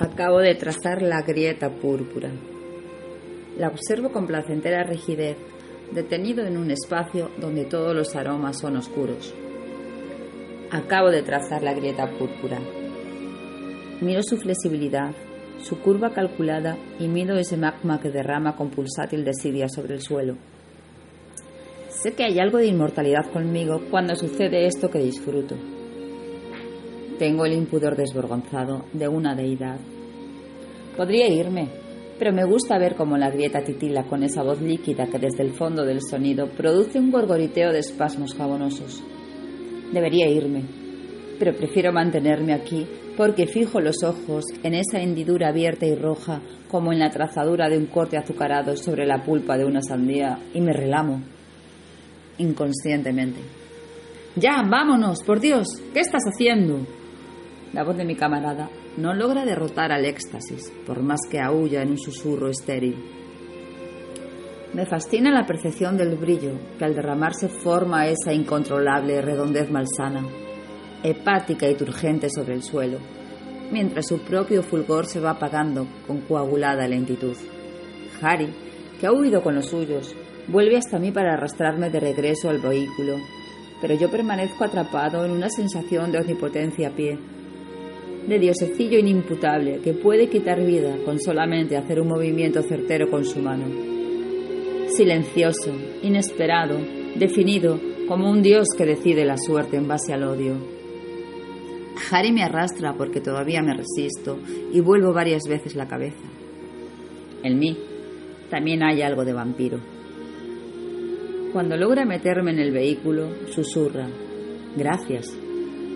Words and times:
Acabo 0.00 0.38
de 0.38 0.54
trazar 0.54 1.02
la 1.02 1.22
grieta 1.22 1.70
púrpura. 1.70 2.30
La 3.58 3.66
observo 3.66 4.12
con 4.12 4.28
placentera 4.28 4.84
rigidez, 4.84 5.36
detenido 5.92 6.46
en 6.46 6.56
un 6.56 6.70
espacio 6.70 7.32
donde 7.40 7.64
todos 7.64 7.96
los 7.96 8.14
aromas 8.14 8.60
son 8.60 8.76
oscuros. 8.76 9.34
Acabo 10.70 11.10
de 11.10 11.22
trazar 11.22 11.64
la 11.64 11.74
grieta 11.74 12.08
púrpura. 12.16 12.60
Miro 14.00 14.22
su 14.22 14.36
flexibilidad, 14.36 15.16
su 15.60 15.80
curva 15.80 16.12
calculada 16.14 16.76
y 17.00 17.08
miro 17.08 17.36
ese 17.36 17.56
magma 17.56 18.00
que 18.00 18.10
derrama 18.10 18.54
con 18.54 18.70
pulsátil 18.70 19.24
desidia 19.24 19.68
sobre 19.68 19.94
el 19.94 20.00
suelo. 20.00 20.36
Sé 21.88 22.12
que 22.12 22.22
hay 22.22 22.38
algo 22.38 22.58
de 22.58 22.66
inmortalidad 22.66 23.32
conmigo 23.32 23.82
cuando 23.90 24.14
sucede 24.14 24.66
esto 24.66 24.90
que 24.90 25.00
disfruto. 25.00 25.56
Tengo 27.18 27.44
el 27.44 27.54
impudor 27.54 27.96
desvergonzado 27.96 28.84
de 28.92 29.08
una 29.08 29.34
deidad. 29.34 29.78
Podría 30.96 31.28
irme, 31.28 31.68
pero 32.16 32.32
me 32.32 32.44
gusta 32.44 32.78
ver 32.78 32.94
cómo 32.94 33.16
la 33.16 33.30
grieta 33.30 33.62
titila 33.64 34.04
con 34.04 34.22
esa 34.22 34.42
voz 34.42 34.60
líquida 34.60 35.06
que 35.06 35.18
desde 35.18 35.42
el 35.42 35.52
fondo 35.52 35.84
del 35.84 36.00
sonido 36.00 36.48
produce 36.48 37.00
un 37.00 37.10
gorgoriteo 37.10 37.72
de 37.72 37.80
espasmos 37.80 38.34
jabonosos. 38.34 39.02
Debería 39.92 40.28
irme, 40.28 40.62
pero 41.40 41.56
prefiero 41.56 41.92
mantenerme 41.92 42.52
aquí 42.52 42.86
porque 43.16 43.48
fijo 43.48 43.80
los 43.80 44.04
ojos 44.04 44.44
en 44.62 44.74
esa 44.74 45.00
hendidura 45.00 45.48
abierta 45.48 45.86
y 45.86 45.96
roja 45.96 46.40
como 46.68 46.92
en 46.92 47.00
la 47.00 47.10
trazadura 47.10 47.68
de 47.68 47.78
un 47.78 47.86
corte 47.86 48.16
azucarado 48.16 48.76
sobre 48.76 49.06
la 49.06 49.24
pulpa 49.24 49.58
de 49.58 49.64
una 49.64 49.82
sandía 49.82 50.38
y 50.54 50.60
me 50.60 50.72
relamo 50.72 51.20
inconscientemente. 52.38 53.40
Ya, 54.36 54.62
vámonos, 54.62 55.24
por 55.24 55.40
Dios, 55.40 55.66
¿qué 55.92 55.98
estás 55.98 56.22
haciendo? 56.32 56.97
La 57.72 57.84
voz 57.84 57.96
de 57.96 58.04
mi 58.04 58.16
camarada 58.16 58.70
no 58.96 59.14
logra 59.14 59.44
derrotar 59.44 59.92
al 59.92 60.04
éxtasis, 60.04 60.72
por 60.86 61.02
más 61.02 61.20
que 61.30 61.40
aúlla 61.40 61.82
en 61.82 61.90
un 61.90 61.98
susurro 61.98 62.48
estéril. 62.48 62.96
Me 64.72 64.86
fascina 64.86 65.30
la 65.30 65.46
percepción 65.46 65.96
del 65.96 66.16
brillo 66.16 66.52
que 66.78 66.84
al 66.84 66.94
derramarse 66.94 67.48
forma 67.48 68.06
esa 68.06 68.32
incontrolable 68.32 69.20
redondez 69.22 69.70
malsana, 69.70 70.26
hepática 71.02 71.68
y 71.68 71.74
turgente 71.74 72.28
sobre 72.30 72.54
el 72.54 72.62
suelo, 72.62 72.98
mientras 73.70 74.06
su 74.08 74.18
propio 74.20 74.62
fulgor 74.62 75.06
se 75.06 75.20
va 75.20 75.30
apagando 75.30 75.86
con 76.06 76.20
coagulada 76.22 76.86
lentitud. 76.86 77.36
Harry, 78.20 78.48
que 79.00 79.06
ha 79.06 79.12
huido 79.12 79.42
con 79.42 79.54
los 79.54 79.66
suyos, 79.66 80.14
vuelve 80.48 80.76
hasta 80.76 80.98
mí 80.98 81.12
para 81.12 81.34
arrastrarme 81.34 81.90
de 81.90 82.00
regreso 82.00 82.48
al 82.48 82.60
vehículo, 82.60 83.16
pero 83.80 83.94
yo 83.94 84.10
permanezco 84.10 84.64
atrapado 84.64 85.24
en 85.24 85.30
una 85.30 85.48
sensación 85.50 86.10
de 86.10 86.18
omnipotencia 86.18 86.88
a 86.88 86.92
pie, 86.92 87.18
de 88.28 88.38
diosecillo 88.38 88.98
inimputable 88.98 89.80
que 89.82 89.94
puede 89.94 90.28
quitar 90.28 90.62
vida 90.62 90.96
con 91.04 91.18
solamente 91.18 91.76
hacer 91.76 92.00
un 92.00 92.08
movimiento 92.08 92.62
certero 92.62 93.10
con 93.10 93.24
su 93.24 93.40
mano. 93.40 93.64
Silencioso, 94.90 95.72
inesperado, 96.02 96.78
definido 97.16 97.80
como 98.06 98.30
un 98.30 98.42
dios 98.42 98.68
que 98.76 98.84
decide 98.84 99.24
la 99.24 99.38
suerte 99.38 99.76
en 99.76 99.88
base 99.88 100.12
al 100.12 100.24
odio. 100.24 100.56
Harry 102.10 102.32
me 102.32 102.42
arrastra 102.42 102.94
porque 102.96 103.20
todavía 103.20 103.62
me 103.62 103.74
resisto 103.74 104.38
y 104.72 104.80
vuelvo 104.80 105.12
varias 105.12 105.44
veces 105.48 105.74
la 105.74 105.88
cabeza. 105.88 106.24
En 107.42 107.58
mí 107.58 107.78
también 108.50 108.82
hay 108.82 109.02
algo 109.02 109.24
de 109.24 109.32
vampiro. 109.32 109.78
Cuando 111.52 111.76
logra 111.76 112.04
meterme 112.04 112.50
en 112.50 112.58
el 112.58 112.72
vehículo, 112.72 113.30
susurra, 113.46 114.06
gracias, 114.76 115.34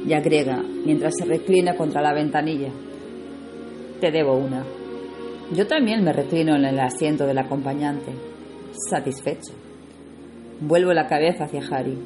y 0.07 0.13
agrega, 0.13 0.63
mientras 0.85 1.15
se 1.19 1.25
reclina 1.25 1.77
contra 1.77 2.03
la 2.03 2.13
ventanilla, 2.13 2.71
te 4.01 4.11
debo 4.11 4.37
una. 4.37 4.65
Yo 5.55 5.67
también 5.67 6.03
me 6.03 6.13
reclino 6.13 6.57
en 6.57 6.65
el 6.65 6.81
asiento 6.81 7.27
del 7.27 7.39
acompañante, 7.39 8.13
satisfecho. 8.91 9.53
Vuelvo 10.61 10.93
la 10.93 11.07
cabeza 11.07 11.45
hacia 11.45 11.63
Harry. 11.71 11.99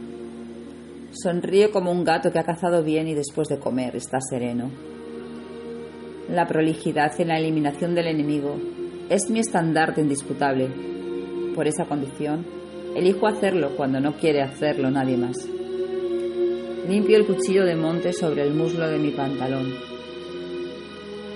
Sonríe 1.12 1.70
como 1.70 1.90
un 1.90 2.04
gato 2.04 2.32
que 2.32 2.38
ha 2.38 2.44
cazado 2.44 2.82
bien 2.82 3.08
y 3.08 3.14
después 3.14 3.48
de 3.48 3.58
comer 3.58 3.96
está 3.96 4.18
sereno. 4.20 4.70
La 6.28 6.46
prolijidad 6.46 7.18
en 7.20 7.28
la 7.28 7.38
eliminación 7.38 7.94
del 7.94 8.08
enemigo 8.08 8.56
es 9.08 9.30
mi 9.30 9.38
estandarte 9.38 10.00
indisputable. 10.00 10.68
Por 11.54 11.68
esa 11.68 11.84
condición, 11.86 12.44
Elijo 12.96 13.26
hacerlo 13.26 13.76
cuando 13.76 14.00
no 14.00 14.14
quiere 14.14 14.40
hacerlo 14.40 14.90
nadie 14.90 15.18
más. 15.18 15.55
Limpio 16.88 17.16
el 17.16 17.26
cuchillo 17.26 17.64
de 17.64 17.74
monte 17.74 18.12
sobre 18.12 18.42
el 18.44 18.54
muslo 18.54 18.88
de 18.88 18.98
mi 18.98 19.10
pantalón. 19.10 19.74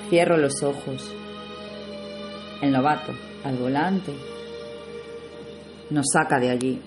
Cierro 0.09 0.37
los 0.37 0.63
ojos. 0.63 1.13
El 2.63 2.71
novato, 2.71 3.13
al 3.43 3.57
volante, 3.57 4.13
nos 5.91 6.07
saca 6.13 6.39
de 6.39 6.51
allí 6.51 6.81